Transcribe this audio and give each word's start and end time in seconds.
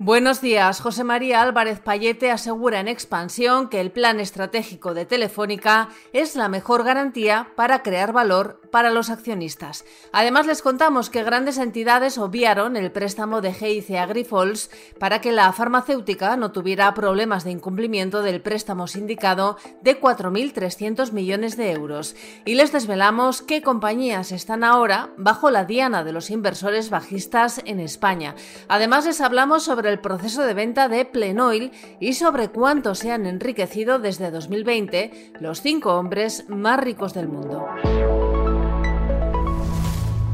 Buenos 0.00 0.40
días. 0.40 0.80
José 0.80 1.04
María 1.04 1.40
Álvarez 1.40 1.78
Payete 1.78 2.32
asegura 2.32 2.80
en 2.80 2.88
expansión 2.88 3.68
que 3.68 3.80
el 3.80 3.92
plan 3.92 4.18
estratégico 4.18 4.92
de 4.92 5.06
Telefónica 5.06 5.88
es 6.12 6.34
la 6.34 6.48
mejor 6.48 6.82
garantía 6.82 7.52
para 7.54 7.84
crear 7.84 8.12
valor 8.12 8.60
para 8.72 8.90
los 8.90 9.08
accionistas. 9.08 9.84
Además, 10.10 10.48
les 10.48 10.62
contamos 10.62 11.10
que 11.10 11.22
grandes 11.22 11.58
entidades 11.58 12.18
obviaron 12.18 12.76
el 12.76 12.90
préstamo 12.90 13.40
de 13.40 13.54
GIC 13.54 13.90
a 13.92 14.06
Grifols 14.06 14.68
para 14.98 15.20
que 15.20 15.30
la 15.30 15.52
farmacéutica 15.52 16.36
no 16.36 16.50
tuviera 16.50 16.92
problemas 16.92 17.44
de 17.44 17.52
incumplimiento 17.52 18.22
del 18.22 18.40
préstamo 18.40 18.88
sindicado 18.88 19.58
de 19.82 20.00
4.300 20.00 21.12
millones 21.12 21.56
de 21.56 21.70
euros. 21.70 22.16
Y 22.44 22.56
les 22.56 22.72
desvelamos 22.72 23.42
qué 23.42 23.62
compañías 23.62 24.32
están 24.32 24.64
ahora 24.64 25.10
bajo 25.18 25.52
la 25.52 25.66
diana 25.66 26.02
de 26.02 26.12
los 26.12 26.30
inversores 26.30 26.90
bajistas 26.90 27.62
en 27.64 27.78
España. 27.78 28.34
Además, 28.66 29.06
les 29.06 29.20
hablamos 29.20 29.62
sobre 29.62 29.83
el 29.86 30.00
proceso 30.00 30.42
de 30.44 30.54
venta 30.54 30.88
de 30.88 31.04
Plenoil 31.04 31.72
y 32.00 32.14
sobre 32.14 32.48
cuánto 32.48 32.94
se 32.94 33.12
han 33.12 33.26
enriquecido 33.26 33.98
desde 33.98 34.30
2020 34.30 35.32
los 35.40 35.60
cinco 35.60 35.94
hombres 35.94 36.44
más 36.48 36.80
ricos 36.80 37.14
del 37.14 37.28
mundo. 37.28 37.66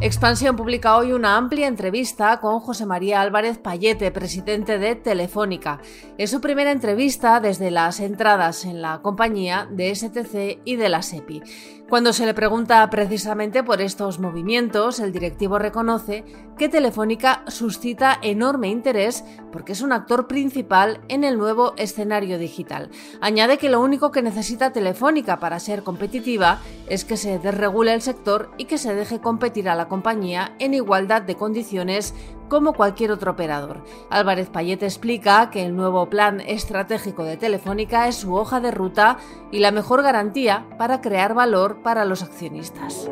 Expansión 0.03 0.57
publica 0.57 0.97
hoy 0.97 1.13
una 1.13 1.37
amplia 1.37 1.67
entrevista 1.67 2.41
con 2.41 2.59
José 2.61 2.87
María 2.87 3.21
Álvarez 3.21 3.59
Payete, 3.59 4.11
presidente 4.11 4.79
de 4.79 4.97
Telefónica. 4.97 5.79
Es 6.17 6.31
su 6.31 6.41
primera 6.41 6.73
entrevista 6.73 7.39
desde 7.39 7.71
las 7.71 8.01
entradas 8.01 8.65
en 8.65 8.81
la 8.81 9.03
compañía 9.03 9.69
de 9.71 9.95
STC 9.95 10.63
y 10.65 10.77
de 10.77 10.89
la 10.89 11.03
SEPI. 11.03 11.43
Cuando 11.91 12.13
se 12.13 12.25
le 12.25 12.35
pregunta 12.35 12.89
precisamente 12.89 13.65
por 13.65 13.83
estos 13.83 14.21
movimientos, 14.21 15.01
el 15.01 15.13
directivo 15.13 15.59
reconoce 15.59 16.25
que 16.57 16.69
Telefónica 16.69 17.43
suscita 17.49 18.17
enorme 18.23 18.69
interés 18.69 19.25
porque 19.51 19.73
es 19.73 19.81
un 19.81 19.93
actor 19.93 20.29
principal 20.29 21.01
en 21.09 21.25
el 21.25 21.37
nuevo 21.37 21.75
escenario 21.77 22.39
digital. 22.39 22.91
Añade 23.21 23.59
que 23.59 23.69
lo 23.69 23.81
único 23.81 24.13
que 24.13 24.23
necesita 24.23 24.73
Telefónica 24.73 25.41
para 25.41 25.59
ser 25.59 25.83
competitiva 25.83 26.61
es 26.89 27.05
que 27.05 27.17
se 27.17 27.41
desregule 27.41 27.93
el 27.93 28.03
sector 28.03 28.53
y 28.57 28.67
que 28.67 28.79
se 28.79 28.95
deje 28.95 29.21
competir 29.21 29.69
a 29.69 29.75
la 29.75 29.89
compañía 29.91 30.55
en 30.59 30.73
igualdad 30.73 31.21
de 31.21 31.35
condiciones 31.35 32.15
como 32.49 32.73
cualquier 32.73 33.13
otro 33.13 33.33
operador. 33.33 33.85
Álvarez 34.09 34.49
Payet 34.49 34.83
explica 34.83 35.51
que 35.51 35.65
el 35.65 35.77
nuevo 35.77 36.09
plan 36.09 36.41
estratégico 36.41 37.25
de 37.25 37.37
Telefónica 37.37 38.09
es 38.09 38.17
su 38.17 38.35
hoja 38.35 38.61
de 38.61 38.71
ruta 38.71 39.19
y 39.51 39.59
la 39.59 39.71
mejor 39.71 40.03
garantía 40.03 40.67
para 40.79 41.03
crear 41.03 41.35
valor 41.35 41.83
para 41.83 42.07
los 42.07 42.23
accionistas. 42.23 43.11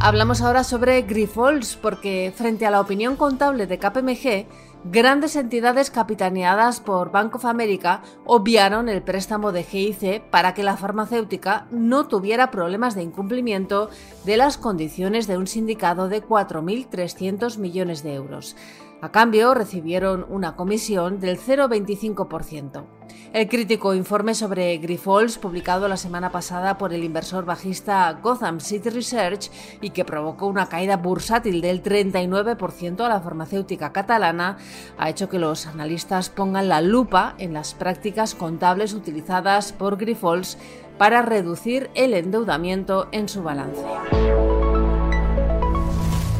Hablamos 0.00 0.42
ahora 0.42 0.62
sobre 0.62 1.02
Grifols 1.02 1.74
porque 1.74 2.32
frente 2.34 2.64
a 2.64 2.70
la 2.70 2.80
opinión 2.80 3.16
contable 3.16 3.66
de 3.66 3.80
KPMG, 3.80 4.46
grandes 4.84 5.34
entidades 5.34 5.90
capitaneadas 5.90 6.78
por 6.78 7.10
Bank 7.10 7.34
of 7.34 7.44
America 7.44 8.02
obviaron 8.24 8.88
el 8.88 9.02
préstamo 9.02 9.50
de 9.50 9.64
GIC 9.64 10.22
para 10.30 10.54
que 10.54 10.62
la 10.62 10.76
farmacéutica 10.76 11.66
no 11.72 12.06
tuviera 12.06 12.52
problemas 12.52 12.94
de 12.94 13.02
incumplimiento 13.02 13.90
de 14.24 14.36
las 14.36 14.56
condiciones 14.56 15.26
de 15.26 15.36
un 15.36 15.48
sindicado 15.48 16.08
de 16.08 16.22
4.300 16.22 17.58
millones 17.58 18.04
de 18.04 18.14
euros. 18.14 18.54
A 19.00 19.10
cambio, 19.10 19.52
recibieron 19.52 20.26
una 20.28 20.54
comisión 20.54 21.18
del 21.18 21.40
0,25%. 21.40 22.97
El 23.32 23.46
crítico 23.48 23.94
informe 23.94 24.34
sobre 24.34 24.78
Grifols, 24.78 25.36
publicado 25.36 25.86
la 25.86 25.98
semana 25.98 26.32
pasada 26.32 26.78
por 26.78 26.94
el 26.94 27.04
inversor 27.04 27.44
bajista 27.44 28.18
Gotham 28.22 28.58
City 28.58 28.88
Research 28.88 29.50
y 29.82 29.90
que 29.90 30.06
provocó 30.06 30.46
una 30.46 30.68
caída 30.68 30.96
bursátil 30.96 31.60
del 31.60 31.82
39% 31.82 33.04
a 33.04 33.08
la 33.08 33.20
farmacéutica 33.20 33.92
catalana, 33.92 34.56
ha 34.96 35.10
hecho 35.10 35.28
que 35.28 35.38
los 35.38 35.66
analistas 35.66 36.30
pongan 36.30 36.68
la 36.68 36.80
lupa 36.80 37.34
en 37.38 37.52
las 37.52 37.74
prácticas 37.74 38.34
contables 38.34 38.94
utilizadas 38.94 39.72
por 39.72 39.98
Grifols 39.98 40.56
para 40.96 41.22
reducir 41.22 41.90
el 41.94 42.14
endeudamiento 42.14 43.08
en 43.12 43.28
su 43.28 43.42
balance. 43.42 43.84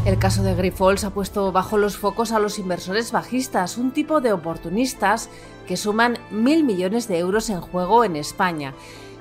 El 0.08 0.18
caso 0.18 0.42
de 0.42 0.54
Grifols 0.54 1.04
ha 1.04 1.10
puesto 1.10 1.52
bajo 1.52 1.76
los 1.76 1.98
focos 1.98 2.32
a 2.32 2.38
los 2.38 2.58
inversores 2.58 3.12
bajistas, 3.12 3.76
un 3.76 3.90
tipo 3.90 4.22
de 4.22 4.32
oportunistas 4.32 5.28
que 5.66 5.76
suman 5.76 6.16
mil 6.30 6.64
millones 6.64 7.08
de 7.08 7.18
euros 7.18 7.50
en 7.50 7.60
juego 7.60 8.04
en 8.04 8.16
España. 8.16 8.72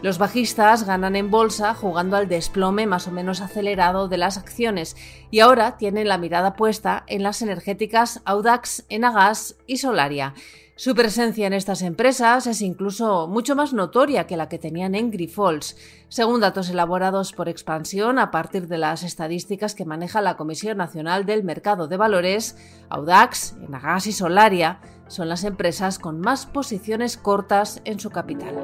Los 0.02 0.18
bajistas 0.18 0.86
ganan 0.86 1.18
en 1.18 1.30
bolsa 1.30 1.74
jugando 1.74 2.16
al 2.16 2.30
desplome 2.30 2.88
más 2.88 3.06
o 3.10 3.12
menos 3.12 3.42
acelerado 3.42 4.08
de 4.08 4.18
las 4.18 4.38
acciones 4.38 4.96
y 5.30 5.42
ahora 5.42 5.76
tienen 5.76 6.08
la 6.08 6.18
mirada 6.18 6.56
puesta 6.56 7.04
en 7.08 7.22
las 7.22 7.42
energéticas 7.42 8.22
Audax, 8.24 8.86
Enagas 8.88 9.58
y 9.68 9.80
Solaria. 9.80 10.36
Su 10.80 10.94
presencia 10.94 11.48
en 11.48 11.54
estas 11.54 11.82
empresas 11.82 12.46
es 12.46 12.62
incluso 12.62 13.28
mucho 13.28 13.56
más 13.56 13.74
notoria 13.74 14.28
que 14.28 14.38
la 14.38 14.48
que 14.48 14.60
tenían 14.60 14.94
en 14.94 15.10
Grifols, 15.10 15.76
según 16.08 16.40
datos 16.40 16.70
elaborados 16.70 17.34
por 17.34 17.50
Expansión 17.50 18.20
a 18.20 18.30
partir 18.30 18.68
de 18.68 18.78
las 18.78 19.02
estadísticas 19.02 19.74
que 19.74 19.86
maneja 19.86 20.22
la 20.22 20.38
Comisión 20.38 20.78
Nacional 20.78 21.26
del 21.26 21.44
Mercado 21.44 21.88
de 21.88 21.98
Valores, 21.98 22.58
Audax, 22.90 23.56
Enagas 23.60 24.06
y 24.06 24.12
Solaria 24.12 24.80
son 25.08 25.30
las 25.30 25.46
empresas 25.46 25.98
con 25.98 26.22
más 26.22 26.46
posiciones 26.46 27.18
cortas 27.18 27.82
en 27.84 28.00
su 28.00 28.12
capital. 28.12 28.64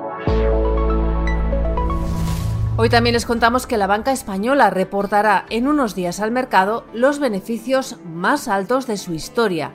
Hoy 2.78 2.90
también 2.90 3.14
les 3.14 3.26
contamos 3.26 3.66
que 3.66 3.78
la 3.78 3.88
banca 3.88 4.12
española 4.12 4.70
reportará 4.70 5.48
en 5.50 5.68
unos 5.68 5.96
días 5.96 6.20
al 6.20 6.30
mercado 6.30 6.86
los 6.94 7.18
beneficios 7.18 7.98
más 8.06 8.48
altos 8.48 8.86
de 8.86 8.98
su 8.98 9.16
historia 9.16 9.74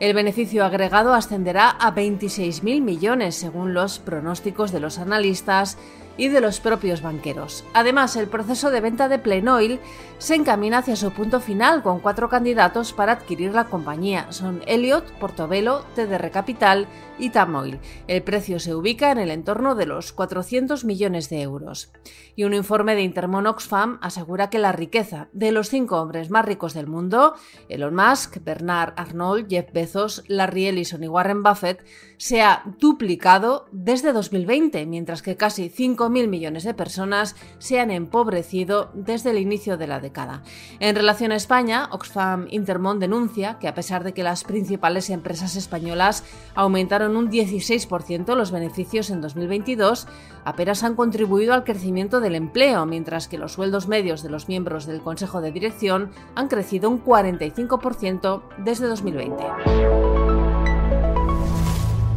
el 0.00 0.14
beneficio 0.14 0.64
agregado 0.64 1.12
ascenderá 1.12 1.70
a 1.70 1.94
26.000 1.94 2.80
millones 2.80 3.34
según 3.34 3.74
los 3.74 3.98
pronósticos 3.98 4.70
de 4.70 4.80
los 4.80 4.98
analistas 4.98 5.76
y 6.18 6.28
de 6.28 6.42
los 6.42 6.60
propios 6.60 7.00
banqueros. 7.00 7.64
Además, 7.72 8.16
el 8.16 8.26
proceso 8.26 8.70
de 8.70 8.82
venta 8.82 9.08
de 9.08 9.18
Plenoil 9.18 9.80
se 10.18 10.34
encamina 10.34 10.78
hacia 10.78 10.96
su 10.96 11.12
punto 11.12 11.40
final 11.40 11.82
con 11.82 12.00
cuatro 12.00 12.28
candidatos 12.28 12.92
para 12.92 13.12
adquirir 13.12 13.54
la 13.54 13.64
compañía. 13.64 14.30
Son 14.30 14.60
Elliot, 14.66 15.04
Portobelo, 15.12 15.84
TDR 15.94 16.30
Capital 16.30 16.88
y 17.18 17.30
Tamoil. 17.30 17.78
El 18.08 18.22
precio 18.22 18.58
se 18.58 18.74
ubica 18.74 19.12
en 19.12 19.18
el 19.18 19.30
entorno 19.30 19.76
de 19.76 19.86
los 19.86 20.12
400 20.12 20.84
millones 20.84 21.30
de 21.30 21.42
euros. 21.42 21.92
Y 22.34 22.44
un 22.44 22.54
informe 22.54 22.96
de 22.96 23.02
Intermon 23.02 23.46
Oxfam 23.46 23.98
asegura 24.02 24.50
que 24.50 24.58
la 24.58 24.72
riqueza 24.72 25.28
de 25.32 25.52
los 25.52 25.68
cinco 25.68 26.00
hombres 26.00 26.30
más 26.30 26.44
ricos 26.44 26.74
del 26.74 26.88
mundo, 26.88 27.34
Elon 27.68 27.94
Musk, 27.94 28.38
Bernard 28.44 28.94
Arnold, 28.96 29.48
Jeff 29.48 29.72
Bezos, 29.72 30.24
Larry 30.26 30.66
Ellison 30.66 31.02
y 31.04 31.08
Warren 31.08 31.42
Buffett, 31.42 31.84
se 32.16 32.42
ha 32.42 32.64
duplicado 32.78 33.68
desde 33.70 34.12
2020, 34.12 34.84
mientras 34.86 35.22
que 35.22 35.36
casi 35.36 35.68
5.000 36.08 36.28
millones 36.28 36.64
de 36.64 36.74
personas 36.74 37.36
se 37.58 37.80
han 37.80 37.90
empobrecido 37.90 38.90
desde 38.94 39.30
el 39.30 39.38
inicio 39.38 39.76
de 39.76 39.86
la 39.86 40.00
década. 40.00 40.42
En 40.80 40.96
relación 40.96 41.32
a 41.32 41.36
España, 41.36 41.88
Oxfam 41.92 42.46
Intermon 42.50 42.98
denuncia 42.98 43.58
que 43.58 43.68
a 43.68 43.74
pesar 43.74 44.04
de 44.04 44.12
que 44.12 44.22
las 44.22 44.44
principales 44.44 45.10
empresas 45.10 45.56
españolas 45.56 46.24
aumentaron 46.54 47.16
un 47.16 47.30
16% 47.30 48.34
los 48.34 48.50
beneficios 48.50 49.10
en 49.10 49.20
2022, 49.20 50.06
apenas 50.44 50.82
han 50.82 50.94
contribuido 50.94 51.54
al 51.54 51.64
crecimiento 51.64 52.20
del 52.20 52.34
empleo, 52.34 52.86
mientras 52.86 53.28
que 53.28 53.38
los 53.38 53.52
sueldos 53.52 53.88
medios 53.88 54.22
de 54.22 54.30
los 54.30 54.48
miembros 54.48 54.86
del 54.86 55.00
Consejo 55.00 55.40
de 55.40 55.52
Dirección 55.52 56.10
han 56.34 56.48
crecido 56.48 56.90
un 56.90 57.04
45% 57.04 58.42
desde 58.58 58.86
2020. 58.86 60.07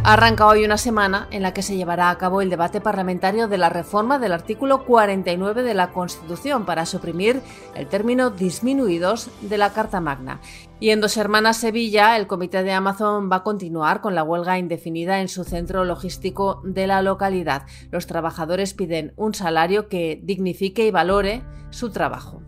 Arranca 0.04 0.48
hoy 0.48 0.66
una 0.66 0.78
semana 0.78 1.28
en 1.30 1.44
la 1.44 1.54
que 1.54 1.62
se 1.62 1.78
llevará 1.78 2.10
a 2.10 2.18
cabo 2.18 2.42
el 2.42 2.50
debate 2.50 2.82
parlamentario 2.82 3.48
de 3.48 3.60
la 3.60 3.70
reforma 3.70 4.18
del 4.18 4.32
artículo 4.32 4.84
49 4.84 5.62
de 5.62 5.76
la 5.76 5.92
Constitución 5.92 6.66
para 6.66 6.88
suprimir 6.88 7.40
el 7.76 7.86
término 7.86 8.32
disminuidos 8.32 9.30
de 9.42 9.60
la 9.60 9.74
Carta 9.74 10.02
Magna. 10.02 10.42
Y 10.80 10.90
en 10.90 11.02
Dos 11.02 11.18
Hermanas 11.18 11.58
Sevilla, 11.58 12.18
el 12.18 12.26
comité 12.26 12.64
de 12.64 12.72
Amazon 12.72 13.30
va 13.32 13.38
a 13.38 13.44
continuar 13.44 14.02
con 14.02 14.16
la 14.16 14.24
huelga 14.24 14.58
indefinida 14.58 15.22
en 15.22 15.28
su 15.28 15.44
centro 15.44 15.86
logístico 15.86 16.64
de 16.66 16.88
la 16.88 17.04
localidad. 17.04 17.68
Los 17.92 18.08
trabajadores 18.08 18.74
piden 18.74 19.14
un 19.18 19.36
salario 19.36 19.88
que 19.88 20.20
dignifique 20.24 20.84
y 20.88 20.92
valore 20.92 21.44
su 21.70 21.92
trabajo. 21.92 22.42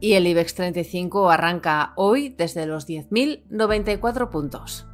Y 0.00 0.14
el 0.14 0.26
IBEX 0.26 0.56
35 0.56 1.30
arranca 1.30 1.92
hoy 1.94 2.30
desde 2.30 2.66
los 2.66 2.88
10.094 2.88 4.30
puntos. 4.30 4.87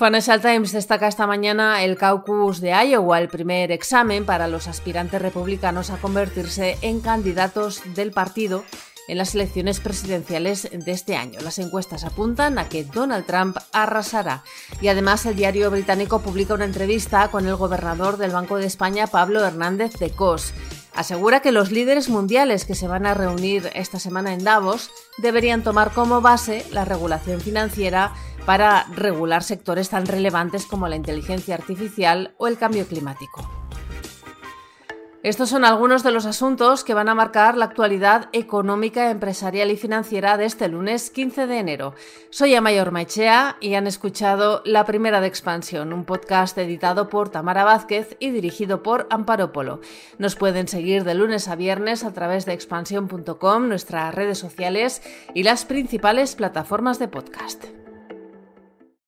Financial 0.00 0.40
Times 0.40 0.72
destaca 0.72 1.08
esta 1.08 1.26
mañana 1.26 1.84
el 1.84 1.98
caucus 1.98 2.62
de 2.62 2.70
Iowa, 2.70 3.18
el 3.18 3.28
primer 3.28 3.70
examen 3.70 4.24
para 4.24 4.48
los 4.48 4.66
aspirantes 4.66 5.20
republicanos 5.20 5.90
a 5.90 5.98
convertirse 5.98 6.78
en 6.80 7.02
candidatos 7.02 7.82
del 7.94 8.10
partido 8.10 8.64
en 9.08 9.18
las 9.18 9.34
elecciones 9.34 9.78
presidenciales 9.78 10.70
de 10.72 10.92
este 10.92 11.16
año. 11.16 11.40
Las 11.42 11.58
encuestas 11.58 12.04
apuntan 12.04 12.58
a 12.58 12.66
que 12.66 12.84
Donald 12.84 13.26
Trump 13.26 13.58
arrasará. 13.74 14.42
Y 14.80 14.88
además 14.88 15.26
el 15.26 15.36
diario 15.36 15.70
británico 15.70 16.20
publica 16.22 16.54
una 16.54 16.64
entrevista 16.64 17.28
con 17.28 17.46
el 17.46 17.56
gobernador 17.56 18.16
del 18.16 18.30
Banco 18.30 18.56
de 18.56 18.64
España, 18.64 19.06
Pablo 19.06 19.44
Hernández 19.44 19.98
de 19.98 20.08
Cos. 20.08 20.54
Asegura 21.00 21.40
que 21.40 21.50
los 21.50 21.72
líderes 21.72 22.08
mundiales 22.08 22.64
que 22.64 22.74
se 22.74 22.86
van 22.86 23.06
a 23.06 23.14
reunir 23.14 23.70
esta 23.74 23.98
semana 23.98 24.34
en 24.34 24.44
Davos 24.44 24.90
deberían 25.18 25.62
tomar 25.62 25.92
como 25.92 26.20
base 26.20 26.64
la 26.70 26.84
regulación 26.84 27.40
financiera 27.40 28.12
para 28.44 28.84
regular 28.94 29.42
sectores 29.42 29.88
tan 29.88 30.06
relevantes 30.06 30.66
como 30.66 30.88
la 30.88 30.96
inteligencia 30.96 31.54
artificial 31.54 32.34
o 32.38 32.46
el 32.46 32.58
cambio 32.58 32.86
climático. 32.86 33.59
Estos 35.22 35.50
son 35.50 35.66
algunos 35.66 36.02
de 36.02 36.12
los 36.12 36.24
asuntos 36.24 36.82
que 36.82 36.94
van 36.94 37.10
a 37.10 37.14
marcar 37.14 37.54
la 37.54 37.66
actualidad 37.66 38.30
económica, 38.32 39.10
empresarial 39.10 39.70
y 39.70 39.76
financiera 39.76 40.38
de 40.38 40.46
este 40.46 40.66
lunes 40.66 41.10
15 41.10 41.46
de 41.46 41.58
enero. 41.58 41.94
Soy 42.30 42.54
Amayor 42.54 42.90
Maichea 42.90 43.58
y 43.60 43.74
han 43.74 43.86
escuchado 43.86 44.62
La 44.64 44.86
Primera 44.86 45.20
de 45.20 45.26
Expansión, 45.26 45.92
un 45.92 46.06
podcast 46.06 46.56
editado 46.56 47.10
por 47.10 47.28
Tamara 47.28 47.64
Vázquez 47.64 48.16
y 48.18 48.30
dirigido 48.30 48.82
por 48.82 49.08
Amparo 49.10 49.52
Polo. 49.52 49.82
Nos 50.16 50.36
pueden 50.36 50.68
seguir 50.68 51.04
de 51.04 51.14
lunes 51.14 51.48
a 51.48 51.54
viernes 51.54 52.02
a 52.02 52.14
través 52.14 52.46
de 52.46 52.54
expansión.com, 52.54 53.68
nuestras 53.68 54.14
redes 54.14 54.38
sociales 54.38 55.02
y 55.34 55.42
las 55.42 55.66
principales 55.66 56.34
plataformas 56.34 56.98
de 56.98 57.08
podcast. 57.08 57.66